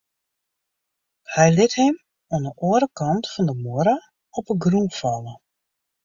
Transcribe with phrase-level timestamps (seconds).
[1.33, 1.95] Hy liet him
[2.33, 3.95] oan 'e oare kant fan de muorre
[4.37, 5.33] op 'e grûn falle.